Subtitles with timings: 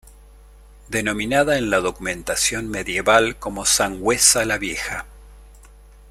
[0.87, 5.05] Denominada en la documentación medieval como Sangüesa la Vieja.